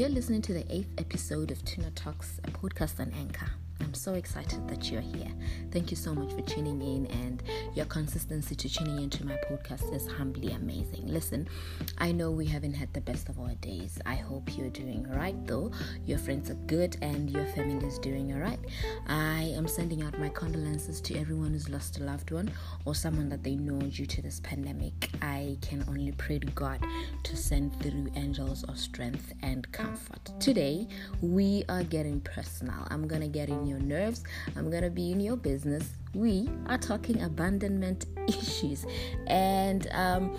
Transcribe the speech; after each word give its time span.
You're 0.00 0.08
listening 0.08 0.40
to 0.42 0.54
the 0.54 0.64
eighth 0.74 0.88
episode 0.96 1.50
of 1.50 1.62
Tuna 1.66 1.90
Talks, 1.90 2.40
a 2.44 2.50
podcast 2.50 3.00
on 3.00 3.12
Anchor. 3.18 3.50
I'm 3.80 3.94
so 3.94 4.14
excited 4.14 4.68
that 4.68 4.90
you're 4.90 5.00
here. 5.00 5.32
Thank 5.72 5.90
you 5.90 5.96
so 5.96 6.14
much 6.14 6.32
for 6.32 6.42
tuning 6.42 6.80
in, 6.80 7.06
and 7.06 7.42
your 7.74 7.86
consistency 7.86 8.54
to 8.54 8.68
tuning 8.68 9.02
into 9.02 9.26
my 9.26 9.36
podcast 9.50 9.94
is 9.94 10.06
humbly 10.06 10.52
amazing. 10.52 11.06
Listen, 11.06 11.48
I 11.98 12.12
know 12.12 12.30
we 12.30 12.46
haven't 12.46 12.74
had 12.74 12.92
the 12.92 13.00
best 13.00 13.28
of 13.28 13.40
our 13.40 13.54
days. 13.56 13.98
I 14.06 14.14
hope 14.16 14.56
you're 14.56 14.70
doing 14.70 15.08
right, 15.10 15.34
though. 15.46 15.72
Your 16.06 16.18
friends 16.18 16.50
are 16.50 16.60
good, 16.66 16.96
and 17.02 17.30
your 17.30 17.46
family 17.46 17.86
is 17.86 17.98
doing 17.98 18.32
all 18.32 18.40
right. 18.40 18.60
I 19.08 19.52
am 19.56 19.66
sending 19.66 20.02
out 20.02 20.18
my 20.18 20.28
condolences 20.28 21.00
to 21.02 21.18
everyone 21.18 21.52
who's 21.52 21.68
lost 21.68 21.98
a 21.98 22.04
loved 22.04 22.30
one 22.30 22.50
or 22.84 22.94
someone 22.94 23.28
that 23.30 23.42
they 23.42 23.56
know 23.56 23.80
due 23.80 24.06
to 24.06 24.22
this 24.22 24.40
pandemic. 24.40 25.10
I 25.22 25.56
can 25.62 25.84
only 25.88 26.12
pray 26.12 26.38
to 26.38 26.46
God 26.48 26.84
to 27.24 27.36
send 27.36 27.74
through 27.80 28.08
angels 28.14 28.62
of 28.64 28.78
strength 28.78 29.32
and 29.42 29.70
comfort. 29.72 30.30
Today, 30.38 30.86
we 31.22 31.64
are 31.68 31.82
getting 31.82 32.20
personal. 32.20 32.86
I'm 32.90 33.08
gonna 33.08 33.28
get 33.28 33.48
in 33.48 33.66
your 33.70 33.78
nerves. 33.80 34.24
I'm 34.56 34.70
going 34.70 34.82
to 34.82 34.90
be 34.90 35.12
in 35.12 35.20
your 35.20 35.36
business. 35.36 35.88
We 36.12 36.50
are 36.66 36.78
talking 36.78 37.22
abandonment 37.22 38.06
issues. 38.28 38.84
And 39.26 39.88
um, 39.92 40.36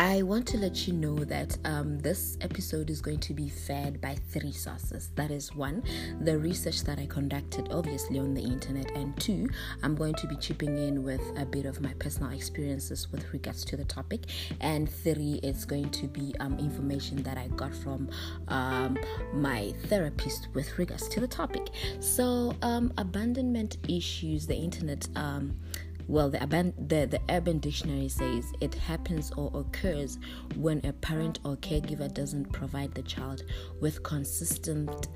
I 0.00 0.22
want 0.22 0.46
to 0.46 0.56
let 0.56 0.88
you 0.88 0.94
know 0.94 1.14
that 1.26 1.58
um, 1.66 1.98
this 1.98 2.38
episode 2.40 2.88
is 2.88 3.02
going 3.02 3.18
to 3.18 3.34
be 3.34 3.50
fed 3.50 4.00
by 4.00 4.16
three 4.30 4.50
sources. 4.50 5.10
That 5.14 5.30
is 5.30 5.54
one, 5.54 5.82
the 6.22 6.38
research 6.38 6.84
that 6.84 6.98
I 6.98 7.04
conducted, 7.04 7.68
obviously, 7.70 8.18
on 8.18 8.32
the 8.32 8.40
internet, 8.40 8.90
and 8.92 9.14
two, 9.20 9.50
I'm 9.82 9.94
going 9.94 10.14
to 10.14 10.26
be 10.26 10.36
chipping 10.36 10.78
in 10.78 11.02
with 11.02 11.20
a 11.36 11.44
bit 11.44 11.66
of 11.66 11.82
my 11.82 11.92
personal 11.98 12.32
experiences 12.32 13.12
with 13.12 13.30
regards 13.34 13.62
to 13.66 13.76
the 13.76 13.84
topic, 13.84 14.22
and 14.62 14.90
three, 14.90 15.38
it's 15.42 15.66
going 15.66 15.90
to 15.90 16.06
be 16.06 16.34
um, 16.40 16.58
information 16.58 17.22
that 17.24 17.36
I 17.36 17.48
got 17.48 17.74
from 17.74 18.08
um, 18.48 18.96
my 19.34 19.74
therapist 19.88 20.48
with 20.54 20.78
regards 20.78 21.08
to 21.08 21.20
the 21.20 21.28
topic. 21.28 21.68
So, 22.00 22.56
um, 22.62 22.90
abandonment 22.96 23.76
issues, 23.86 24.46
the 24.46 24.56
internet 24.56 25.06
um, 25.14 25.58
well, 26.10 26.28
the, 26.28 26.38
the, 26.88 27.06
the 27.06 27.20
Urban 27.30 27.60
Dictionary 27.60 28.08
says 28.08 28.52
it 28.60 28.74
happens 28.74 29.30
or 29.36 29.48
occurs 29.54 30.18
when 30.56 30.84
a 30.84 30.92
parent 30.92 31.38
or 31.44 31.56
caregiver 31.58 32.12
doesn't 32.12 32.52
provide 32.52 32.92
the 32.94 33.02
child 33.02 33.44
with 33.80 34.02
consistent 34.02 35.06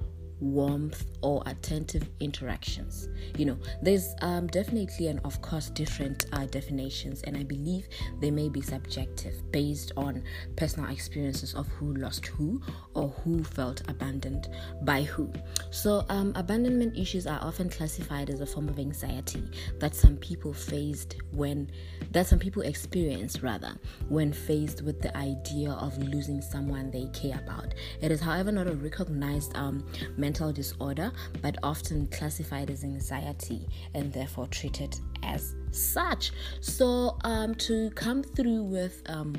warmth, 0.40 1.04
or 1.22 1.42
attentive 1.46 2.08
interactions. 2.20 3.08
You 3.36 3.46
know, 3.46 3.58
there's 3.82 4.14
um, 4.20 4.46
definitely 4.48 5.08
and 5.08 5.20
of 5.24 5.40
course 5.42 5.70
different 5.70 6.26
uh, 6.32 6.46
definitions, 6.46 7.22
and 7.22 7.36
I 7.36 7.42
believe 7.42 7.88
they 8.20 8.30
may 8.30 8.48
be 8.48 8.60
subjective 8.60 9.50
based 9.50 9.92
on 9.96 10.22
personal 10.56 10.90
experiences 10.90 11.54
of 11.54 11.66
who 11.68 11.94
lost 11.94 12.26
who 12.26 12.60
or 12.94 13.08
who 13.08 13.42
felt 13.42 13.82
abandoned 13.88 14.48
by 14.82 15.02
who. 15.02 15.32
So, 15.70 16.04
um, 16.08 16.32
abandonment 16.36 16.96
issues 16.96 17.26
are 17.26 17.40
often 17.42 17.68
classified 17.68 18.30
as 18.30 18.40
a 18.40 18.46
form 18.46 18.68
of 18.68 18.78
anxiety 18.78 19.42
that 19.78 19.94
some 19.94 20.16
people 20.16 20.52
faced 20.52 21.16
when 21.32 21.70
that 22.12 22.26
some 22.26 22.38
people 22.38 22.62
experience 22.62 23.42
rather 23.42 23.76
when 24.08 24.32
faced 24.32 24.82
with 24.82 25.00
the 25.00 25.16
idea 25.16 25.70
of 25.72 25.96
losing 25.98 26.40
someone 26.40 26.90
they 26.90 27.06
care 27.12 27.38
about. 27.38 27.74
It 28.00 28.10
is, 28.10 28.20
however, 28.20 28.52
not 28.52 28.66
a 28.66 28.74
recognized 28.74 29.56
um, 29.56 29.86
mental 30.24 30.52
disorder, 30.52 31.12
but 31.42 31.54
often 31.62 32.06
classified 32.06 32.70
as 32.70 32.82
anxiety 32.82 33.60
and 33.94 34.10
therefore 34.10 34.46
treated 34.46 34.98
as 35.22 35.54
such. 35.70 36.32
So, 36.60 37.18
um, 37.24 37.54
to 37.66 37.90
come 37.90 38.22
through 38.22 38.62
with 38.62 39.02
um, 39.06 39.34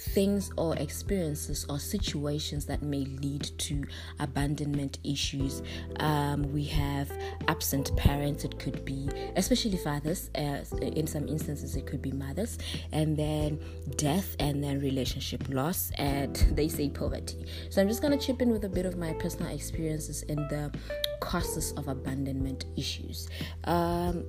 things 0.00 0.50
or 0.56 0.76
experiences 0.76 1.66
or 1.68 1.78
situations 1.78 2.66
that 2.66 2.82
may 2.82 3.04
lead 3.04 3.50
to 3.58 3.84
abandonment 4.18 4.98
issues. 5.04 5.62
Um, 5.98 6.52
we 6.52 6.64
have 6.64 7.10
absent 7.48 7.94
parents, 7.96 8.44
it 8.44 8.58
could 8.58 8.84
be, 8.84 9.08
especially 9.36 9.76
fathers, 9.76 10.30
uh, 10.36 10.64
in 10.80 11.06
some 11.06 11.28
instances, 11.28 11.76
it 11.76 11.86
could 11.86 12.02
be 12.02 12.12
mothers, 12.12 12.58
and 12.92 13.16
then 13.16 13.60
death, 13.96 14.36
and 14.38 14.62
then 14.62 14.80
relationship 14.80 15.48
loss, 15.48 15.90
and 15.96 16.34
they 16.52 16.68
say 16.68 16.88
poverty. 16.88 17.44
So 17.68 17.80
I'm 17.80 17.88
just 17.88 18.02
going 18.02 18.18
to 18.18 18.24
chip 18.24 18.42
in 18.42 18.50
with 18.50 18.64
a 18.64 18.68
bit 18.68 18.86
of 18.86 18.96
my 18.96 19.12
personal 19.14 19.52
experiences 19.54 20.22
in 20.22 20.36
the 20.48 20.72
causes 21.20 21.72
of 21.72 21.88
abandonment 21.88 22.64
issues. 22.76 23.28
Um, 23.64 24.24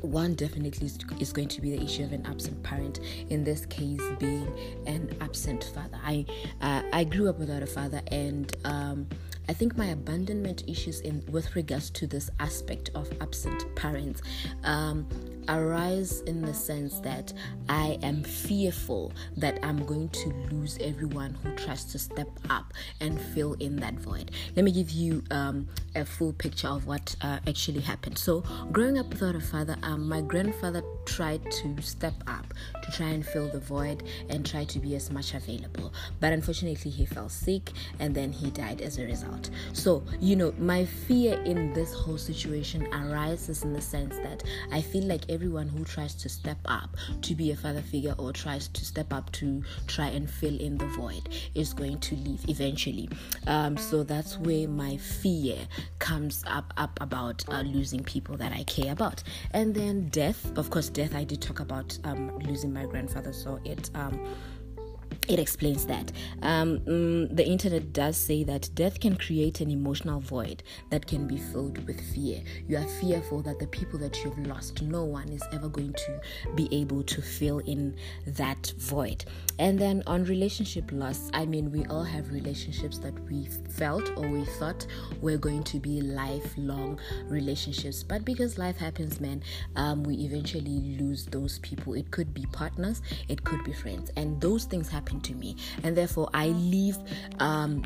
one 0.00 0.34
definitely 0.34 0.90
is 1.18 1.32
going 1.32 1.48
to 1.48 1.60
be 1.60 1.76
the 1.76 1.82
issue 1.82 2.04
of 2.04 2.12
an 2.12 2.24
absent 2.26 2.62
parent 2.62 3.00
in 3.30 3.42
this 3.42 3.66
case 3.66 4.02
being 4.18 4.52
an 4.86 5.14
absent 5.20 5.70
father. 5.74 5.98
I 6.04 6.26
uh, 6.60 6.82
i 6.92 7.04
grew 7.04 7.28
up 7.28 7.38
without 7.38 7.62
a 7.62 7.66
father 7.66 8.02
and 8.08 8.54
um, 8.64 9.06
I 9.48 9.52
think 9.52 9.76
my 9.76 9.86
abandonment 9.86 10.64
issues 10.66 11.00
in 11.00 11.22
with 11.30 11.54
regards 11.54 11.90
to 11.90 12.06
this 12.06 12.30
aspect 12.40 12.90
of 12.94 13.10
absent 13.20 13.74
parents 13.76 14.22
um, 14.62 15.06
arise 15.48 16.20
in 16.22 16.42
the 16.42 16.54
sense 16.54 17.00
that 17.00 17.32
I 17.68 17.98
am 18.02 18.22
fearful 18.22 19.12
that 19.36 19.58
I'm 19.62 19.84
going 19.84 20.08
to 20.10 20.28
lose 20.50 20.78
everyone 20.80 21.36
who 21.42 21.54
tries 21.56 21.84
to 21.86 21.98
step 21.98 22.28
up 22.50 22.72
and 23.00 23.20
fill 23.20 23.54
in 23.54 23.76
that 23.76 23.94
void. 23.94 24.30
Let 24.56 24.64
me 24.64 24.72
give 24.72 24.90
you 24.90 25.22
um, 25.30 25.68
a 25.94 26.04
full 26.04 26.32
picture 26.32 26.68
of 26.68 26.86
what 26.86 27.14
uh, 27.22 27.38
actually 27.46 27.80
happened. 27.80 28.18
So, 28.18 28.42
growing 28.72 28.98
up 28.98 29.08
without 29.08 29.34
a 29.34 29.40
father, 29.40 29.76
um, 29.82 30.08
my 30.08 30.20
grandfather 30.20 30.82
tried 31.06 31.50
to 31.50 31.80
step 31.80 32.14
up 32.26 32.52
to 32.82 32.92
try 32.92 33.08
and 33.08 33.24
fill 33.24 33.48
the 33.48 33.60
void 33.60 34.02
and 34.28 34.44
try 34.44 34.64
to 34.64 34.78
be 34.78 34.94
as 34.96 35.10
much 35.10 35.34
available, 35.34 35.92
but 36.20 36.32
unfortunately, 36.32 36.90
he 36.90 37.06
fell 37.06 37.28
sick 37.28 37.70
and 37.98 38.14
then 38.14 38.32
he 38.32 38.50
died 38.50 38.80
as 38.80 38.98
a 38.98 39.04
result. 39.04 39.50
So, 39.72 40.02
you 40.20 40.36
know, 40.36 40.52
my 40.58 40.84
fear 40.84 41.40
in 41.42 41.72
this 41.72 41.92
whole 41.92 42.18
situation 42.18 42.86
arises 42.92 43.62
in 43.62 43.72
the 43.72 43.80
sense 43.80 44.16
that 44.18 44.42
I 44.72 44.80
feel 44.80 45.04
like 45.04 45.28
everyone 45.34 45.68
who 45.68 45.84
tries 45.84 46.14
to 46.14 46.28
step 46.28 46.58
up 46.66 46.96
to 47.22 47.34
be 47.34 47.50
a 47.50 47.56
father 47.56 47.82
figure 47.82 48.14
or 48.18 48.32
tries 48.32 48.68
to 48.68 48.84
step 48.84 49.12
up 49.12 49.30
to 49.32 49.62
try 49.86 50.06
and 50.06 50.30
fill 50.30 50.58
in 50.60 50.78
the 50.78 50.86
void 50.86 51.28
is 51.54 51.72
going 51.74 51.98
to 51.98 52.14
leave 52.14 52.48
eventually. 52.48 53.08
Um, 53.46 53.76
so 53.76 54.02
that's 54.04 54.38
where 54.38 54.68
my 54.68 54.96
fear 54.96 55.56
comes 55.98 56.44
up 56.46 56.72
up 56.76 56.98
about 57.00 57.44
uh, 57.48 57.62
losing 57.62 58.04
people 58.04 58.36
that 58.36 58.52
I 58.52 58.62
care 58.64 58.92
about, 58.92 59.22
and 59.50 59.74
then 59.74 60.08
death. 60.08 60.56
Of 60.56 60.70
course, 60.70 60.88
death. 60.88 61.14
I 61.14 61.24
did 61.24 61.42
talk 61.42 61.60
about 61.60 61.98
um, 62.04 62.38
losing 62.38 62.72
my 62.72 62.86
grandfather, 62.86 63.32
so 63.32 63.58
it. 63.64 63.90
Um, 63.94 64.20
it 65.28 65.38
explains 65.38 65.86
that 65.86 66.12
um, 66.42 66.80
mm, 66.80 67.34
the 67.34 67.46
internet 67.46 67.92
does 67.92 68.16
say 68.16 68.44
that 68.44 68.68
death 68.74 69.00
can 69.00 69.16
create 69.16 69.60
an 69.60 69.70
emotional 69.70 70.20
void 70.20 70.62
that 70.90 71.06
can 71.06 71.26
be 71.26 71.38
filled 71.38 71.84
with 71.86 72.00
fear. 72.12 72.42
You 72.68 72.76
are 72.76 72.86
fearful 73.00 73.42
that 73.42 73.58
the 73.58 73.66
people 73.68 73.98
that 74.00 74.22
you've 74.22 74.38
lost, 74.46 74.82
no 74.82 75.04
one 75.04 75.28
is 75.30 75.42
ever 75.52 75.68
going 75.68 75.94
to 75.94 76.20
be 76.54 76.68
able 76.72 77.02
to 77.04 77.22
fill 77.22 77.60
in 77.60 77.96
that 78.26 78.72
void. 78.78 79.24
And 79.58 79.78
then 79.78 80.02
on 80.06 80.24
relationship 80.24 80.90
loss, 80.92 81.30
I 81.32 81.46
mean, 81.46 81.70
we 81.70 81.84
all 81.86 82.04
have 82.04 82.32
relationships 82.32 82.98
that 82.98 83.18
we 83.30 83.48
felt 83.70 84.10
or 84.16 84.28
we 84.28 84.44
thought 84.44 84.86
were 85.20 85.36
going 85.36 85.62
to 85.64 85.78
be 85.78 86.00
lifelong 86.00 86.98
relationships, 87.26 88.02
but 88.02 88.24
because 88.24 88.58
life 88.58 88.76
happens, 88.76 89.20
man, 89.20 89.42
um, 89.76 90.02
we 90.02 90.16
eventually 90.16 90.96
lose 90.98 91.26
those 91.26 91.58
people. 91.60 91.94
It 91.94 92.10
could 92.10 92.34
be 92.34 92.46
partners, 92.46 93.00
it 93.28 93.44
could 93.44 93.64
be 93.64 93.72
friends, 93.72 94.10
and 94.16 94.40
those 94.40 94.64
things 94.64 94.88
happen 94.94 95.20
to 95.22 95.34
me. 95.34 95.56
And 95.82 95.96
therefore 95.96 96.28
i 96.32 96.48
live 96.48 96.98
um, 97.40 97.82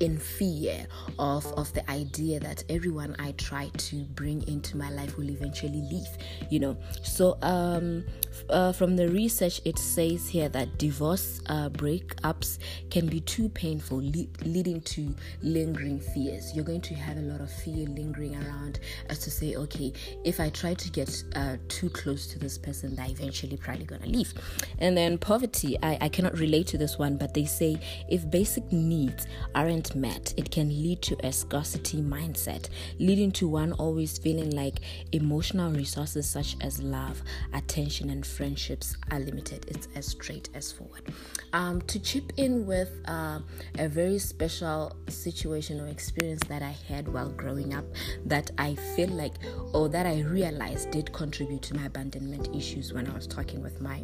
in 0.00 0.18
fear 0.18 0.86
of 1.18 1.46
of 1.54 1.72
the 1.74 1.88
idea 1.90 2.40
that 2.40 2.64
everyone 2.68 3.14
I 3.18 3.32
try 3.32 3.68
to 3.68 4.04
bring 4.20 4.46
into 4.48 4.76
my 4.76 4.90
life 4.90 5.16
will 5.16 5.30
eventually 5.30 5.82
leave 5.90 6.08
you 6.50 6.58
know. 6.60 6.76
So 7.02 7.38
um 7.42 8.04
uh, 8.48 8.72
from 8.72 8.96
the 8.96 9.08
research 9.08 9.60
it 9.64 9.78
says 9.78 10.28
here 10.28 10.48
that 10.48 10.78
divorce 10.78 11.40
uh, 11.46 11.68
breakups 11.70 12.58
can 12.90 13.06
be 13.06 13.20
too 13.20 13.48
painful 13.50 13.98
le- 13.98 14.26
leading 14.44 14.80
to 14.82 15.14
lingering 15.42 16.00
fears. 16.00 16.54
You're 16.54 16.64
going 16.64 16.80
to 16.82 16.94
have 16.94 17.16
a 17.16 17.22
lot 17.22 17.40
of 17.40 17.50
fear 17.50 17.86
lingering 17.86 18.36
around 18.36 18.80
as 19.08 19.18
to 19.20 19.30
say 19.30 19.56
okay 19.56 19.92
if 20.24 20.40
I 20.40 20.50
try 20.50 20.74
to 20.74 20.90
get 20.90 21.22
uh, 21.36 21.56
too 21.68 21.90
close 21.90 22.26
to 22.28 22.38
this 22.38 22.58
person 22.58 22.94
they're 22.96 23.10
eventually 23.10 23.56
probably 23.56 23.84
gonna 23.84 24.06
leave. 24.06 24.32
And 24.78 24.96
then 24.96 25.18
poverty 25.18 25.76
I, 25.82 25.98
I 26.00 26.08
cannot 26.08 26.38
relate 26.38 26.66
to 26.68 26.78
this 26.78 26.98
one 26.98 27.16
but 27.16 27.34
they 27.34 27.44
say 27.44 27.80
if 28.08 28.30
basic 28.30 28.70
needs 28.72 29.26
aren't 29.54 29.94
met, 29.94 30.34
it 30.36 30.50
can 30.50 30.68
lead 30.68 31.02
to 31.02 31.16
a 31.26 31.32
scarcity 31.32 32.00
mindset, 32.02 32.68
leading 32.98 33.32
to 33.32 33.48
one 33.48 33.72
always 33.72 34.18
feeling 34.18 34.50
like 34.50 34.80
emotional 35.12 35.72
resources 35.72 36.28
such 36.28 36.56
as 36.60 36.82
love, 36.82 37.22
attention, 37.52 38.10
and 38.10 38.23
friendships 38.24 38.96
are 39.10 39.20
limited. 39.20 39.66
It's 39.68 39.88
as 39.94 40.06
straight 40.06 40.48
as 40.54 40.72
forward. 40.72 41.12
Um, 41.52 41.80
to 41.82 41.98
chip 41.98 42.32
in 42.36 42.66
with 42.66 42.90
uh, 43.06 43.40
a 43.78 43.88
very 43.88 44.18
special 44.18 44.96
situation 45.08 45.80
or 45.80 45.88
experience 45.88 46.42
that 46.48 46.62
I 46.62 46.74
had 46.88 47.08
while 47.08 47.30
growing 47.30 47.74
up 47.74 47.84
that 48.26 48.50
I 48.58 48.74
feel 48.74 49.10
like 49.10 49.34
or 49.72 49.88
that 49.88 50.06
I 50.06 50.20
realized 50.22 50.90
did 50.90 51.12
contribute 51.12 51.62
to 51.62 51.76
my 51.76 51.86
abandonment 51.86 52.54
issues 52.54 52.92
when 52.92 53.08
I 53.08 53.14
was 53.14 53.26
talking 53.26 53.62
with 53.62 53.80
my 53.80 54.02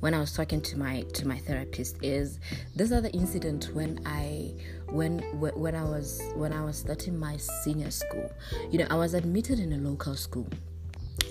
when 0.00 0.14
I 0.14 0.20
was 0.20 0.32
talking 0.32 0.60
to 0.62 0.78
my 0.78 1.02
to 1.14 1.26
my 1.26 1.38
therapist 1.38 1.96
is 2.02 2.40
this 2.74 2.92
other 2.92 3.10
incident 3.12 3.70
when 3.74 4.00
I 4.06 4.54
when 4.90 5.20
when 5.40 5.74
I 5.74 5.84
was 5.84 6.22
when 6.34 6.52
I 6.52 6.64
was 6.64 6.78
starting 6.78 7.18
my 7.18 7.36
senior 7.36 7.90
school. 7.90 8.30
You 8.70 8.78
know, 8.80 8.86
I 8.90 8.94
was 8.94 9.14
admitted 9.14 9.58
in 9.58 9.72
a 9.72 9.78
local 9.78 10.16
school 10.16 10.48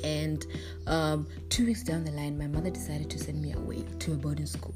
and 0.03 0.45
um, 0.87 1.27
two 1.49 1.65
weeks 1.65 1.83
down 1.83 2.03
the 2.03 2.11
line 2.11 2.37
my 2.37 2.47
mother 2.47 2.69
decided 2.69 3.09
to 3.09 3.19
send 3.19 3.41
me 3.41 3.53
away 3.53 3.83
to 3.99 4.13
a 4.13 4.15
boarding 4.15 4.45
school. 4.45 4.73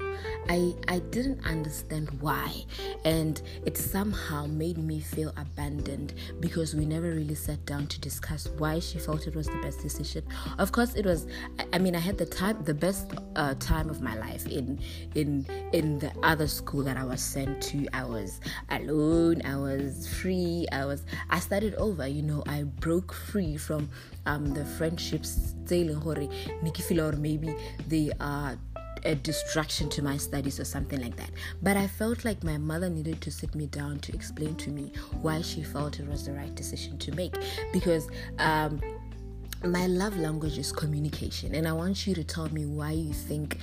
I 0.48 0.74
i 0.88 0.98
didn't 0.98 1.44
understand 1.44 2.10
why 2.20 2.64
and 3.04 3.40
it 3.64 3.76
somehow 3.76 4.46
made 4.46 4.78
me 4.78 5.00
feel 5.00 5.32
abandoned 5.36 6.14
because 6.40 6.74
we 6.74 6.84
never 6.84 7.08
really 7.08 7.34
sat 7.34 7.64
down 7.66 7.86
to 7.88 8.00
discuss 8.00 8.48
why 8.58 8.78
she 8.78 8.98
felt 8.98 9.26
it 9.26 9.34
was 9.34 9.46
the 9.46 9.58
best 9.62 9.80
decision. 9.80 10.24
Of 10.58 10.72
course 10.72 10.94
it 10.94 11.06
was 11.06 11.26
i 11.72 11.78
mean 11.78 11.94
i 11.94 11.98
had 11.98 12.18
the 12.18 12.26
time 12.26 12.62
the 12.64 12.74
best 12.74 13.12
uh, 13.36 13.54
time 13.58 13.88
of 13.88 14.00
my 14.00 14.16
life 14.16 14.46
in 14.46 14.78
in 15.14 15.46
in 15.72 15.98
the 15.98 16.12
other 16.22 16.46
school 16.46 16.82
that 16.82 16.96
i 16.96 17.04
was 17.04 17.20
sent 17.20 17.62
to. 17.62 17.86
I 17.92 18.04
was 18.04 18.40
alone 18.70 19.42
i 19.44 19.56
was 19.56 20.08
free 20.08 20.66
i 20.72 20.84
was 20.84 21.04
i 21.30 21.38
started 21.38 21.74
over 21.76 22.06
you 22.06 22.22
know 22.22 22.42
i 22.46 22.62
broke 22.62 23.12
free 23.12 23.56
from 23.56 23.88
um, 24.26 24.54
the 24.54 24.64
friendships 25.12 25.54
or 27.00 27.12
maybe 27.12 27.54
they 27.88 28.10
are 28.20 28.58
a 29.04 29.14
distraction 29.16 29.88
to 29.88 30.02
my 30.02 30.16
studies 30.16 30.60
or 30.60 30.64
something 30.64 31.00
like 31.00 31.16
that. 31.16 31.30
But 31.62 31.76
I 31.76 31.86
felt 31.86 32.24
like 32.24 32.44
my 32.44 32.58
mother 32.58 32.88
needed 32.88 33.20
to 33.22 33.30
sit 33.30 33.54
me 33.54 33.66
down 33.66 33.98
to 34.00 34.14
explain 34.14 34.54
to 34.56 34.70
me 34.70 34.92
why 35.22 35.42
she 35.42 35.62
felt 35.62 35.98
it 35.98 36.08
was 36.08 36.26
the 36.26 36.32
right 36.32 36.54
decision 36.54 36.98
to 36.98 37.12
make. 37.12 37.34
Because 37.72 38.08
um, 38.38 38.80
my 39.64 39.86
love 39.86 40.16
language 40.18 40.58
is 40.58 40.72
communication, 40.72 41.54
and 41.54 41.66
I 41.66 41.72
want 41.72 42.06
you 42.06 42.14
to 42.14 42.22
tell 42.22 42.48
me 42.50 42.66
why 42.66 42.92
you 42.92 43.12
think 43.12 43.58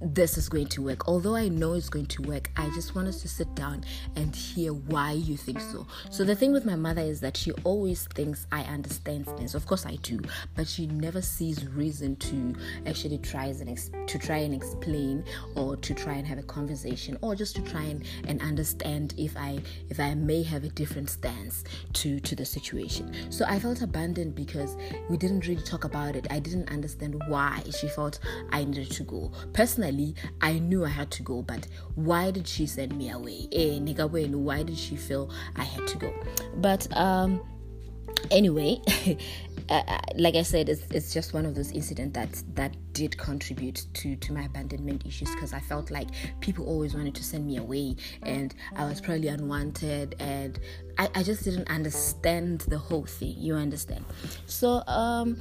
this 0.00 0.38
is 0.38 0.48
going 0.48 0.66
to 0.68 0.82
work. 0.82 1.08
Although 1.08 1.36
I 1.36 1.48
know 1.48 1.74
it's 1.74 1.88
going 1.88 2.06
to 2.06 2.22
work, 2.22 2.50
I 2.56 2.70
just 2.70 2.94
want 2.94 3.08
us 3.08 3.20
to 3.22 3.28
sit 3.28 3.54
down 3.54 3.84
and 4.16 4.34
hear 4.34 4.72
why 4.72 5.12
you 5.12 5.36
think 5.36 5.60
so. 5.60 5.86
So 6.10 6.24
the 6.24 6.34
thing 6.34 6.52
with 6.52 6.64
my 6.64 6.76
mother 6.76 7.02
is 7.02 7.20
that 7.20 7.36
she 7.36 7.52
always 7.64 8.06
thinks 8.14 8.46
I 8.50 8.62
understand 8.62 9.26
things. 9.26 9.54
Of 9.54 9.66
course 9.66 9.84
I 9.84 9.96
do, 9.96 10.20
but 10.56 10.66
she 10.66 10.86
never 10.86 11.20
sees 11.20 11.66
reason 11.66 12.16
to 12.16 12.54
actually 12.86 13.18
try 13.18 13.46
and 13.46 13.68
ex- 13.68 13.90
to 14.06 14.18
try 14.18 14.38
and 14.38 14.54
explain 14.54 15.24
or 15.54 15.76
to 15.76 15.94
try 15.94 16.14
and 16.14 16.26
have 16.26 16.38
a 16.38 16.44
conversation 16.44 17.18
or 17.20 17.34
just 17.34 17.54
to 17.56 17.62
try 17.62 17.82
and, 17.82 18.04
and 18.26 18.40
understand 18.40 19.14
if 19.18 19.36
I 19.36 19.58
if 19.90 20.00
I 20.00 20.14
may 20.14 20.42
have 20.44 20.64
a 20.64 20.70
different 20.70 21.10
stance 21.10 21.64
to 21.94 22.20
to 22.20 22.34
the 22.34 22.44
situation. 22.44 23.12
So 23.30 23.44
I 23.46 23.58
felt 23.58 23.82
abandoned 23.82 24.34
because 24.34 24.76
we 25.08 25.16
didn't 25.16 25.46
really 25.46 25.62
talk 25.62 25.84
about 25.84 26.16
it. 26.16 26.26
I 26.30 26.38
didn't 26.38 26.70
understand 26.70 27.20
why 27.28 27.62
she 27.78 27.88
felt 27.88 28.18
I 28.50 28.64
needed 28.64 28.90
to 28.92 29.02
go. 29.02 29.30
Personally 29.52 29.89
personally, 29.90 30.14
I 30.40 30.58
knew 30.58 30.84
I 30.84 30.88
had 30.88 31.10
to 31.12 31.22
go, 31.22 31.42
but 31.42 31.66
why 31.94 32.30
did 32.30 32.46
she 32.46 32.66
send 32.66 32.96
me 32.96 33.10
away? 33.10 33.48
Eh, 33.52 33.78
why 33.78 34.62
did 34.62 34.78
she 34.78 34.96
feel 34.96 35.30
I 35.56 35.64
had 35.64 35.86
to 35.88 35.98
go? 35.98 36.14
But 36.56 36.86
um, 36.96 37.40
anyway. 38.30 38.80
Uh, 39.68 39.84
uh, 39.86 40.00
like 40.16 40.34
I 40.34 40.42
said, 40.42 40.68
it's, 40.68 40.82
it's 40.90 41.14
just 41.14 41.32
one 41.32 41.46
of 41.46 41.54
those 41.54 41.70
incidents 41.70 42.18
that 42.18 42.42
that 42.56 42.74
did 42.92 43.16
contribute 43.16 43.86
to 43.94 44.16
to 44.16 44.32
my 44.32 44.42
abandonment 44.42 45.06
issues 45.06 45.30
because 45.32 45.52
I 45.52 45.60
felt 45.60 45.92
like 45.92 46.08
people 46.40 46.66
always 46.66 46.92
wanted 46.92 47.14
to 47.14 47.22
send 47.22 47.46
me 47.46 47.58
away, 47.58 47.94
and 48.24 48.52
I 48.74 48.86
was 48.86 49.00
probably 49.00 49.28
unwanted, 49.28 50.16
and 50.18 50.58
I, 50.98 51.08
I 51.14 51.22
just 51.22 51.44
didn't 51.44 51.70
understand 51.70 52.62
the 52.62 52.78
whole 52.78 53.04
thing. 53.04 53.36
You 53.38 53.54
understand? 53.54 54.04
So 54.46 54.82
um, 54.88 55.40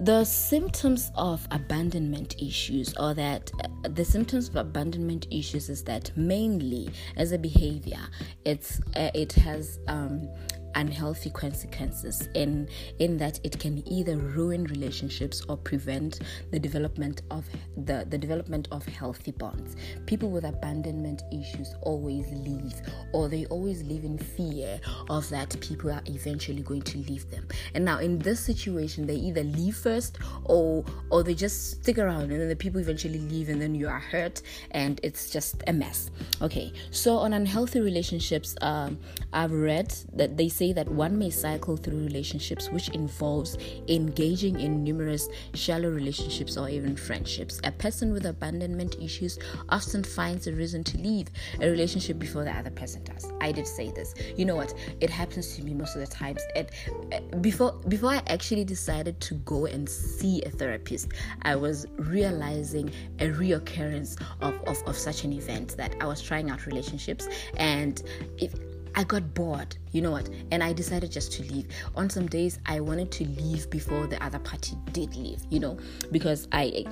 the 0.00 0.24
symptoms 0.24 1.10
of 1.14 1.46
abandonment 1.50 2.34
issues 2.40 2.94
or 2.96 3.12
that 3.12 3.50
uh, 3.62 3.88
the 3.88 4.04
symptoms 4.04 4.48
of 4.48 4.56
abandonment 4.56 5.26
issues 5.30 5.68
is 5.68 5.84
that 5.84 6.10
mainly 6.16 6.88
as 7.16 7.32
a 7.32 7.38
behavior 7.38 8.00
it's 8.46 8.80
uh, 8.96 9.10
it 9.14 9.32
has 9.34 9.78
um, 9.88 10.26
unhealthy 10.74 11.30
consequences 11.30 12.28
in 12.34 12.68
in 12.98 13.16
that 13.16 13.40
it 13.44 13.58
can 13.58 13.86
either 13.88 14.16
ruin 14.16 14.64
relationships 14.64 15.42
or 15.48 15.56
prevent 15.56 16.20
the 16.50 16.58
development 16.58 17.22
of 17.30 17.44
the, 17.84 18.06
the 18.08 18.18
development 18.18 18.68
of 18.70 18.84
healthy 18.86 19.32
bonds. 19.32 19.76
People 20.06 20.30
with 20.30 20.44
abandonment 20.44 21.22
issues 21.32 21.74
always 21.82 22.26
leave 22.30 22.74
or 23.12 23.28
they 23.28 23.46
always 23.46 23.82
live 23.82 24.04
in 24.04 24.18
fear 24.18 24.80
of 25.08 25.28
that 25.30 25.58
people 25.60 25.90
are 25.90 26.02
eventually 26.06 26.62
going 26.62 26.82
to 26.82 26.98
leave 26.98 27.30
them. 27.30 27.46
And 27.74 27.84
now 27.84 27.98
in 27.98 28.18
this 28.18 28.40
situation 28.40 29.06
they 29.06 29.16
either 29.16 29.44
leave 29.44 29.76
first 29.76 30.18
or 30.44 30.84
or 31.10 31.22
they 31.22 31.34
just 31.34 31.82
stick 31.82 31.98
around 31.98 32.30
and 32.30 32.40
then 32.40 32.48
the 32.48 32.56
people 32.56 32.80
eventually 32.80 33.18
leave 33.18 33.48
and 33.48 33.60
then 33.60 33.74
you 33.74 33.88
are 33.88 34.00
hurt 34.00 34.42
and 34.72 35.00
it's 35.02 35.30
just 35.30 35.62
a 35.66 35.72
mess. 35.72 36.10
Okay 36.42 36.72
so 36.90 37.16
on 37.16 37.32
unhealthy 37.32 37.80
relationships 37.80 38.54
um, 38.60 38.98
i've 39.32 39.52
read 39.52 39.92
that 40.12 40.36
they 40.36 40.48
say 40.60 40.74
that 40.74 40.88
one 40.90 41.16
may 41.16 41.30
cycle 41.30 41.74
through 41.74 42.04
relationships 42.04 42.68
which 42.68 42.90
involves 42.90 43.56
engaging 43.88 44.60
in 44.60 44.84
numerous 44.84 45.26
shallow 45.54 45.88
relationships 45.88 46.58
or 46.58 46.68
even 46.68 46.94
friendships. 46.94 47.62
A 47.64 47.72
person 47.72 48.12
with 48.12 48.26
abandonment 48.26 48.96
issues 49.00 49.38
often 49.70 50.04
finds 50.04 50.46
a 50.48 50.52
reason 50.52 50.84
to 50.84 50.98
leave 50.98 51.28
a 51.62 51.70
relationship 51.70 52.18
before 52.18 52.44
the 52.44 52.52
other 52.52 52.70
person 52.70 53.02
does. 53.04 53.32
I 53.40 53.52
did 53.52 53.66
say 53.66 53.90
this. 53.90 54.14
You 54.36 54.44
know 54.44 54.56
what? 54.56 54.74
It 55.00 55.08
happens 55.08 55.56
to 55.56 55.64
me 55.64 55.72
most 55.72 55.94
of 55.96 56.02
the 56.02 56.14
times. 56.14 56.42
It, 56.54 56.70
eh, 57.10 57.20
before 57.40 57.72
before 57.88 58.10
I 58.10 58.22
actually 58.26 58.64
decided 58.64 59.18
to 59.28 59.34
go 59.52 59.64
and 59.64 59.88
see 59.88 60.42
a 60.42 60.50
therapist, 60.50 61.08
I 61.40 61.56
was 61.56 61.86
realizing 61.96 62.92
a 63.18 63.28
reoccurrence 63.28 64.20
of, 64.42 64.54
of, 64.66 64.76
of 64.86 64.94
such 64.94 65.24
an 65.24 65.32
event 65.32 65.78
that 65.78 65.96
I 66.02 66.06
was 66.06 66.20
trying 66.20 66.50
out 66.50 66.66
relationships 66.66 67.26
and 67.56 68.02
if 68.36 68.52
I 68.94 69.04
got 69.04 69.34
bored, 69.34 69.76
you 69.92 70.02
know 70.02 70.10
what, 70.10 70.28
and 70.50 70.62
I 70.62 70.72
decided 70.72 71.10
just 71.10 71.32
to 71.32 71.42
leave. 71.44 71.68
On 71.94 72.10
some 72.10 72.26
days, 72.26 72.58
I 72.66 72.80
wanted 72.80 73.10
to 73.12 73.24
leave 73.24 73.70
before 73.70 74.06
the 74.06 74.22
other 74.22 74.38
party 74.38 74.76
did 74.92 75.16
leave, 75.16 75.40
you 75.50 75.60
know, 75.60 75.78
because 76.10 76.48
I. 76.52 76.84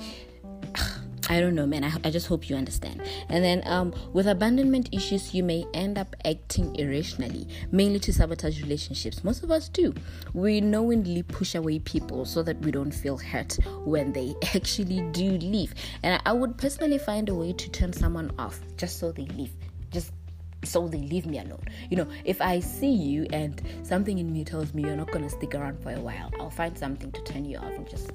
I 1.31 1.39
don't 1.39 1.53
know, 1.53 1.67
man. 1.67 1.83
I, 1.83 1.91
I 2.03 2.09
just 2.09 2.25
hope 2.25 2.49
you 2.49 2.55
understand. 2.55 3.03
And 3.29 3.43
then, 3.43 3.61
um, 3.67 3.93
with 4.13 4.25
abandonment 4.25 4.89
issues, 4.91 5.31
you 5.31 5.43
may 5.43 5.63
end 5.75 5.99
up 5.99 6.15
acting 6.25 6.75
irrationally, 6.75 7.47
mainly 7.71 7.99
to 7.99 8.11
sabotage 8.11 8.59
relationships. 8.63 9.23
Most 9.23 9.43
of 9.43 9.51
us 9.51 9.69
do. 9.69 9.93
We 10.33 10.59
knowingly 10.59 11.21
push 11.21 11.53
away 11.53 11.77
people 11.79 12.25
so 12.25 12.41
that 12.41 12.59
we 12.61 12.71
don't 12.71 12.91
feel 12.91 13.15
hurt 13.15 13.59
when 13.85 14.11
they 14.11 14.33
actually 14.55 15.01
do 15.11 15.33
leave. 15.37 15.75
And 16.01 16.19
I, 16.25 16.33
would 16.33 16.57
personally 16.57 16.97
find 16.97 17.29
a 17.29 17.35
way 17.35 17.53
to 17.53 17.69
turn 17.69 17.93
someone 17.93 18.31
off 18.39 18.59
just 18.75 18.97
so 18.97 19.11
they 19.11 19.25
leave. 19.25 19.51
So 20.63 20.87
they 20.87 20.99
leave 20.99 21.25
me 21.25 21.39
alone. 21.39 21.63
You 21.89 21.97
know, 21.97 22.07
if 22.25 22.41
I 22.41 22.59
see 22.59 22.91
you 22.91 23.27
and 23.31 23.61
something 23.83 24.17
in 24.17 24.31
me 24.31 24.43
tells 24.43 24.73
me 24.73 24.83
you're 24.83 24.95
not 24.95 25.11
gonna 25.11 25.29
stick 25.29 25.55
around 25.55 25.81
for 25.81 25.91
a 25.91 25.99
while, 25.99 26.31
I'll 26.39 26.49
find 26.49 26.77
something 26.77 27.11
to 27.11 27.21
turn 27.23 27.45
you 27.45 27.57
off 27.57 27.71
and 27.71 27.89
just 27.89 28.11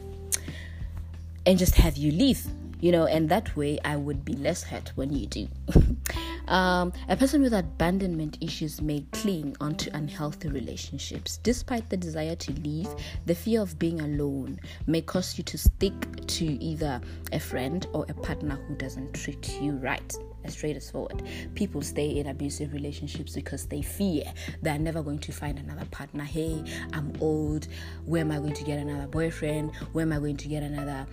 and 1.46 1.58
just 1.58 1.74
have 1.76 1.96
you 1.96 2.12
leave. 2.12 2.46
You 2.80 2.92
know, 2.92 3.06
and 3.06 3.28
that 3.30 3.56
way 3.56 3.78
I 3.84 3.96
would 3.96 4.24
be 4.24 4.34
less 4.34 4.62
hurt 4.62 4.92
when 4.94 5.12
you 5.12 5.26
do. 5.26 5.48
um, 6.48 6.92
a 7.08 7.16
person 7.16 7.42
with 7.42 7.54
abandonment 7.54 8.38
issues 8.40 8.80
may 8.80 9.04
cling 9.12 9.56
onto 9.60 9.90
unhealthy 9.94 10.48
relationships. 10.48 11.38
Despite 11.38 11.88
the 11.90 11.96
desire 11.96 12.36
to 12.36 12.52
leave, 12.60 12.88
the 13.26 13.34
fear 13.34 13.60
of 13.60 13.78
being 13.78 14.00
alone 14.00 14.60
may 14.86 15.00
cause 15.00 15.38
you 15.38 15.44
to 15.44 15.58
stick 15.58 15.94
to 16.26 16.44
either 16.44 17.00
a 17.32 17.40
friend 17.40 17.86
or 17.92 18.04
a 18.08 18.14
partner 18.14 18.58
who 18.66 18.74
doesn't 18.76 19.14
treat 19.14 19.60
you 19.60 19.72
right 19.72 20.14
as 20.44 20.52
straight 20.54 20.76
as 20.76 20.90
forward. 20.90 21.22
People 21.54 21.82
stay 21.82 22.18
in 22.18 22.26
abusive 22.26 22.72
relationships 22.72 23.34
because 23.34 23.66
they 23.66 23.82
fear 23.82 24.24
they're 24.62 24.78
never 24.78 25.02
going 25.02 25.18
to 25.20 25.32
find 25.32 25.58
another 25.58 25.86
partner. 25.86 26.24
Hey, 26.24 26.62
I'm 26.92 27.12
old. 27.20 27.66
Where 28.04 28.20
am 28.20 28.30
I 28.30 28.38
going 28.38 28.54
to 28.54 28.64
get 28.64 28.78
another 28.78 29.06
boyfriend? 29.06 29.74
Where 29.92 30.02
am 30.02 30.12
I 30.12 30.18
going 30.18 30.36
to 30.36 30.48
get 30.48 30.62
another? 30.62 31.06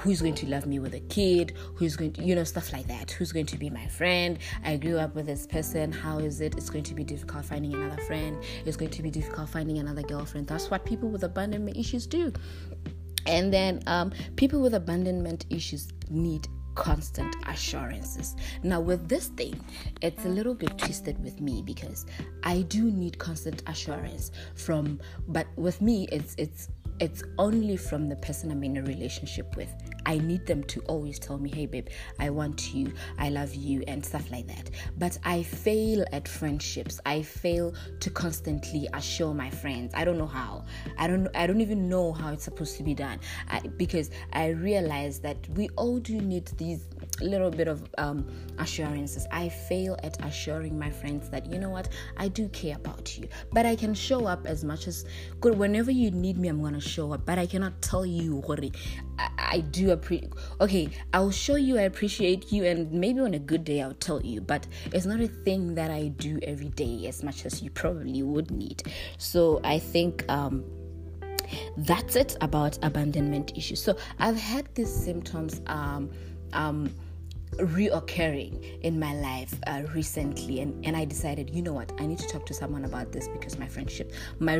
Who's 0.00 0.20
going 0.20 0.34
to 0.36 0.46
love 0.46 0.66
me 0.66 0.78
with 0.78 0.94
a 0.94 1.00
kid? 1.00 1.54
Who's 1.74 1.96
going 1.96 2.12
to, 2.14 2.22
you 2.24 2.34
know, 2.34 2.44
stuff 2.44 2.72
like 2.72 2.86
that? 2.88 3.10
Who's 3.10 3.32
going 3.32 3.46
to 3.46 3.58
be 3.58 3.70
my 3.70 3.86
friend? 3.88 4.38
I 4.64 4.76
grew 4.76 4.98
up 4.98 5.14
with 5.14 5.26
this 5.26 5.46
person. 5.46 5.92
How 5.92 6.18
is 6.18 6.40
it? 6.40 6.56
It's 6.56 6.70
going 6.70 6.84
to 6.84 6.94
be 6.94 7.04
difficult 7.04 7.44
finding 7.44 7.74
another 7.74 8.00
friend. 8.02 8.42
It's 8.64 8.76
going 8.76 8.90
to 8.90 9.02
be 9.02 9.10
difficult 9.10 9.48
finding 9.48 9.78
another 9.78 10.02
girlfriend. 10.02 10.46
That's 10.46 10.70
what 10.70 10.84
people 10.84 11.08
with 11.08 11.24
abandonment 11.24 11.76
issues 11.76 12.06
do. 12.06 12.32
And 13.26 13.52
then 13.52 13.82
um, 13.86 14.12
people 14.36 14.60
with 14.60 14.74
abandonment 14.74 15.46
issues 15.50 15.88
need 16.10 16.48
constant 16.74 17.34
assurances. 17.46 18.34
Now, 18.62 18.80
with 18.80 19.08
this 19.08 19.28
thing, 19.28 19.60
it's 20.00 20.24
a 20.24 20.28
little 20.28 20.54
bit 20.54 20.76
twisted 20.78 21.22
with 21.22 21.40
me 21.40 21.62
because 21.62 22.06
I 22.42 22.62
do 22.62 22.90
need 22.90 23.18
constant 23.18 23.62
assurance 23.66 24.30
from, 24.54 25.00
but 25.28 25.46
with 25.56 25.82
me, 25.82 26.08
it's 26.10 26.34
it's 26.38 26.68
it's 27.00 27.22
only 27.38 27.76
from 27.76 28.08
the 28.08 28.16
person 28.16 28.50
I'm 28.50 28.62
in 28.64 28.76
a 28.76 28.82
relationship 28.82 29.56
with. 29.56 29.72
I 30.06 30.18
need 30.18 30.46
them 30.46 30.64
to 30.64 30.80
always 30.82 31.18
tell 31.18 31.38
me, 31.38 31.50
hey, 31.50 31.66
babe, 31.66 31.88
I 32.18 32.30
want 32.30 32.74
you, 32.74 32.92
I 33.18 33.30
love 33.30 33.54
you, 33.54 33.82
and 33.86 34.04
stuff 34.04 34.30
like 34.30 34.46
that. 34.48 34.70
But 34.98 35.18
I 35.24 35.42
fail 35.42 36.04
at 36.12 36.28
friendships. 36.28 37.00
I 37.06 37.22
fail 37.22 37.74
to 38.00 38.10
constantly 38.10 38.88
assure 38.94 39.34
my 39.34 39.50
friends. 39.50 39.92
I 39.94 40.04
don't 40.04 40.18
know 40.18 40.26
how. 40.26 40.64
I 40.98 41.06
don't. 41.06 41.28
I 41.34 41.46
don't 41.46 41.60
even 41.60 41.88
know 41.88 42.12
how 42.12 42.32
it's 42.32 42.44
supposed 42.44 42.76
to 42.78 42.82
be 42.82 42.94
done. 42.94 43.20
I, 43.48 43.60
because 43.60 44.10
I 44.32 44.48
realize 44.48 45.18
that 45.20 45.36
we 45.50 45.68
all 45.76 45.98
do 45.98 46.20
need 46.20 46.46
these 46.58 46.88
little 47.20 47.50
bit 47.50 47.68
of 47.68 47.88
um, 47.98 48.26
assurances. 48.58 49.26
I 49.30 49.48
fail 49.48 49.96
at 50.02 50.22
assuring 50.24 50.78
my 50.78 50.90
friends 50.90 51.28
that 51.30 51.46
you 51.46 51.58
know 51.58 51.70
what 51.70 51.88
I 52.16 52.28
do 52.28 52.48
care 52.48 52.76
about 52.76 53.18
you, 53.18 53.28
but 53.52 53.66
I 53.66 53.76
can 53.76 53.94
show 53.94 54.26
up 54.26 54.46
as 54.46 54.64
much 54.64 54.86
as 54.86 55.04
good. 55.40 55.56
Whenever 55.56 55.90
you 55.90 56.10
need 56.10 56.38
me, 56.38 56.48
I'm 56.48 56.62
gonna 56.62 56.80
show 56.80 57.12
up. 57.12 57.24
But 57.24 57.38
I 57.38 57.46
cannot 57.46 57.80
tell 57.82 58.06
you, 58.06 58.42
I, 59.18 59.28
I 59.38 59.60
do 59.60 59.90
appreciate. 59.90 60.32
Okay, 60.60 60.88
I'll 61.12 61.30
show 61.30 61.56
you 61.56 61.78
I 61.78 61.82
appreciate 61.82 62.52
you, 62.52 62.64
and 62.64 62.90
maybe 62.92 63.20
on 63.20 63.34
a 63.34 63.38
good 63.38 63.64
day 63.64 63.82
I'll 63.82 63.94
tell 63.94 64.20
you. 64.22 64.40
But 64.40 64.66
it's 64.92 65.06
not 65.06 65.20
a 65.20 65.28
thing 65.28 65.74
that 65.74 65.90
I 65.90 66.08
do 66.08 66.38
every 66.42 66.68
day 66.70 67.06
as 67.06 67.22
much 67.22 67.46
as 67.46 67.62
you 67.62 67.70
probably 67.70 68.22
would 68.22 68.50
need. 68.50 68.82
So 69.18 69.60
I 69.64 69.78
think. 69.78 70.24
Um, 70.28 70.64
that's 71.76 72.16
it 72.16 72.36
about 72.40 72.78
abandonment 72.82 73.56
issues. 73.56 73.82
So 73.82 73.96
I've 74.18 74.36
had 74.36 74.74
these 74.74 74.90
symptoms 74.90 75.60
um, 75.66 76.10
um, 76.54 76.94
reoccurring 77.58 78.80
in 78.80 78.98
my 78.98 79.14
life 79.14 79.54
uh, 79.66 79.82
recently. 79.94 80.60
And, 80.60 80.84
and 80.84 80.96
i 80.96 81.04
decided 81.04 81.50
you 81.50 81.62
know 81.62 81.72
what? 81.72 81.92
I 81.98 82.06
need 82.06 82.18
to 82.18 82.28
talk 82.28 82.46
to 82.46 82.54
someone 82.54 82.84
about 82.84 83.12
this 83.12 83.28
because 83.28 83.58
my 83.58 83.66
friendship 83.66 84.12
my 84.38 84.58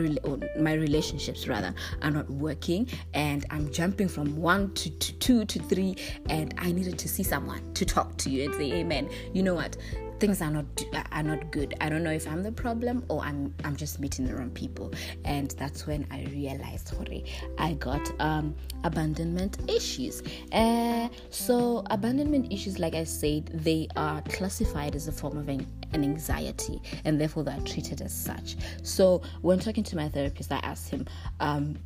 my 0.58 0.74
relationships 0.74 1.48
rather 1.48 1.74
are 2.02 2.10
not 2.10 2.28
working. 2.30 2.88
And 3.14 3.44
i'm 3.50 3.72
jumping 3.72 4.08
from 4.08 4.36
one 4.36 4.72
to, 4.74 4.90
to 4.90 5.12
two 5.14 5.44
to 5.44 5.58
three. 5.58 5.96
And 6.28 6.54
i 6.58 6.72
needed 6.72 6.98
to 6.98 7.08
see 7.08 7.22
someone 7.22 7.72
to 7.74 7.84
talk 7.84 8.16
to 8.18 8.30
you 8.30 8.44
and 8.44 8.54
say 8.54 8.72
amen 8.72 9.08
you 9.32 9.42
know 9.42 9.54
what 9.54 9.76
things 10.22 10.40
are 10.40 10.52
not 10.52 10.64
are 11.10 11.24
not 11.24 11.50
good. 11.50 11.74
I 11.80 11.88
don't 11.88 12.04
know 12.04 12.12
if 12.12 12.28
I'm 12.28 12.44
the 12.44 12.52
problem 12.52 13.04
or 13.08 13.22
I'm 13.22 13.52
I'm 13.64 13.74
just 13.74 13.98
meeting 13.98 14.24
the 14.24 14.36
wrong 14.36 14.50
people. 14.50 14.92
And 15.24 15.50
that's 15.58 15.84
when 15.84 16.06
I 16.12 16.22
realized, 16.30 16.88
sorry, 16.94 17.24
I 17.58 17.72
got 17.72 18.08
um, 18.20 18.54
abandonment 18.84 19.58
issues. 19.68 20.22
Uh, 20.52 21.08
so 21.30 21.82
abandonment 21.90 22.52
issues, 22.52 22.78
like 22.78 22.94
I 22.94 23.02
said, 23.02 23.46
they 23.46 23.88
are 23.96 24.22
classified 24.22 24.94
as 24.94 25.08
a 25.08 25.12
form 25.12 25.36
of 25.38 25.48
an, 25.48 25.66
an 25.92 26.04
anxiety, 26.04 26.80
and 27.04 27.20
therefore 27.20 27.42
they 27.42 27.54
are 27.54 27.66
treated 27.72 28.00
as 28.00 28.14
such. 28.14 28.54
So 28.84 29.22
when 29.40 29.58
talking 29.58 29.82
to 29.82 29.96
my 29.96 30.08
therapist, 30.08 30.52
I 30.52 30.58
asked 30.58 30.88
him. 30.88 31.04
Um, 31.40 31.76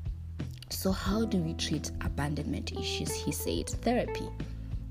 so, 0.69 0.91
how 0.91 1.25
do 1.25 1.39
we 1.39 1.55
treat 1.55 1.93
abandonment 2.05 2.73
issues? 2.73 3.13
He 3.13 3.31
said, 3.31 3.69
therapy 3.69 4.29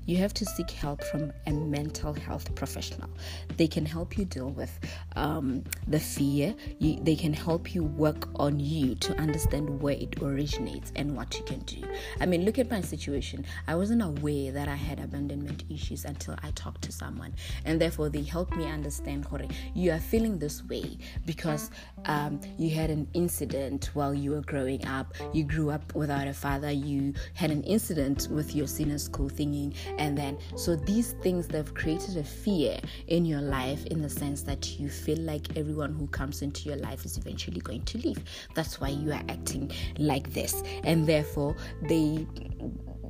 you 0.06 0.16
have 0.16 0.32
to 0.34 0.44
seek 0.44 0.70
help 0.70 1.02
from 1.04 1.32
a 1.46 1.52
mental 1.52 2.12
health 2.12 2.54
professional. 2.54 3.10
They 3.56 3.66
can 3.66 3.84
help 3.84 4.16
you 4.16 4.24
deal 4.24 4.50
with 4.50 4.78
um, 5.16 5.64
the 5.86 6.00
fear, 6.00 6.54
you, 6.78 6.98
they 7.02 7.16
can 7.16 7.32
help 7.32 7.74
you 7.74 7.84
work 7.84 8.28
on 8.36 8.58
you 8.58 8.94
to 8.96 9.16
understand 9.18 9.82
where 9.82 9.94
it 9.94 10.22
originates 10.22 10.92
and 10.96 11.16
what 11.16 11.36
you 11.36 11.44
can 11.44 11.60
do. 11.60 11.82
I 12.20 12.26
mean, 12.26 12.44
look 12.44 12.58
at 12.58 12.70
my 12.70 12.80
situation. 12.80 13.44
I 13.66 13.74
wasn't 13.74 14.02
aware 14.02 14.52
that 14.52 14.68
I 14.68 14.76
had 14.76 15.00
abandonment 15.00 15.64
issues 15.68 16.04
until 16.04 16.36
I 16.42 16.50
talked 16.52 16.82
to 16.82 16.92
someone, 16.92 17.34
and 17.64 17.80
therefore 17.80 18.08
they 18.08 18.22
helped 18.22 18.56
me 18.56 18.66
understand, 18.66 19.26
you 19.74 19.90
are 19.90 19.98
feeling 19.98 20.38
this 20.38 20.62
way 20.64 20.98
because 21.24 21.70
um, 22.04 22.40
you 22.58 22.70
had 22.70 22.90
an 22.90 23.08
incident 23.14 23.90
while 23.94 24.14
you 24.14 24.30
were 24.30 24.42
growing 24.42 24.86
up. 24.86 25.14
You 25.32 25.44
grew 25.44 25.70
up 25.70 25.94
without 25.94 26.28
a 26.28 26.32
father, 26.32 26.70
you 26.70 27.14
had 27.34 27.50
an 27.50 27.62
incident 27.64 28.28
with 28.30 28.54
your 28.54 28.66
senior 28.66 28.98
school 28.98 29.28
thinking 29.28 29.74
and 29.98 30.16
then 30.16 30.38
so 30.56 30.76
these 30.76 31.12
things 31.22 31.48
they've 31.48 31.74
created 31.74 32.16
a 32.16 32.24
fear 32.24 32.78
in 33.08 33.24
your 33.24 33.40
life 33.40 33.84
in 33.86 34.02
the 34.02 34.10
sense 34.10 34.42
that 34.42 34.78
you 34.78 34.88
feel 34.88 35.18
like 35.18 35.56
everyone 35.56 35.92
who 35.92 36.06
comes 36.08 36.42
into 36.42 36.68
your 36.68 36.78
life 36.78 37.04
is 37.04 37.16
eventually 37.18 37.60
going 37.60 37.82
to 37.82 37.98
leave. 37.98 38.22
That's 38.54 38.80
why 38.80 38.88
you 38.88 39.12
are 39.12 39.22
acting 39.28 39.70
like 39.98 40.32
this. 40.32 40.62
And 40.84 41.06
therefore 41.06 41.56
they 41.82 42.26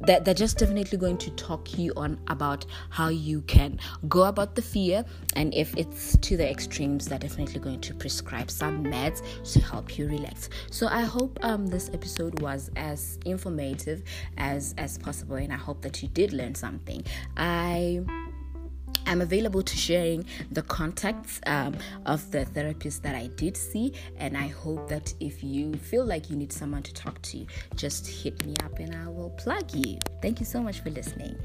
that 0.02 0.24
they're 0.24 0.34
just 0.34 0.58
definitely 0.58 0.98
going 0.98 1.18
to 1.18 1.30
talk 1.30 1.78
you 1.78 1.92
on 1.96 2.18
about 2.28 2.66
how 2.90 3.08
you 3.08 3.42
can 3.42 3.78
go 4.08 4.24
about 4.24 4.54
the 4.54 4.62
fear 4.62 5.04
and 5.34 5.54
if 5.54 5.76
it's 5.76 6.16
to 6.18 6.36
the 6.36 6.48
extremes 6.48 7.06
they're 7.06 7.18
definitely 7.18 7.60
going 7.60 7.80
to 7.80 7.94
prescribe 7.94 8.50
some 8.50 8.84
meds 8.84 9.22
to 9.52 9.60
help 9.60 9.98
you 9.98 10.08
relax. 10.08 10.48
So 10.70 10.88
i 10.88 11.02
hope 11.02 11.38
um, 11.42 11.66
this 11.66 11.90
episode 11.92 12.40
was 12.40 12.70
as 12.76 13.18
informative 13.24 14.02
as 14.38 14.74
as 14.78 14.98
possible 14.98 15.36
and 15.36 15.52
i 15.52 15.56
hope 15.56 15.82
that 15.82 16.02
you 16.02 16.08
did 16.08 16.32
learn 16.32 16.54
something. 16.54 17.04
I 17.36 18.02
I'm 19.06 19.20
available 19.20 19.62
to 19.62 19.76
sharing 19.76 20.26
the 20.50 20.62
contacts 20.62 21.40
um, 21.46 21.76
of 22.04 22.30
the 22.30 22.44
therapists 22.46 23.00
that 23.02 23.14
I 23.14 23.28
did 23.28 23.56
see, 23.56 23.92
and 24.16 24.36
I 24.36 24.48
hope 24.48 24.88
that 24.88 25.14
if 25.20 25.42
you 25.42 25.74
feel 25.74 26.04
like 26.04 26.28
you 26.28 26.36
need 26.36 26.52
someone 26.52 26.82
to 26.82 26.92
talk 26.92 27.20
to, 27.22 27.46
just 27.74 28.06
hit 28.06 28.44
me 28.44 28.54
up 28.64 28.78
and 28.78 28.94
I 28.94 29.08
will 29.08 29.30
plug 29.30 29.72
you. 29.74 29.98
Thank 30.20 30.40
you 30.40 30.46
so 30.46 30.60
much 30.60 30.80
for 30.80 30.90
listening. 30.90 31.36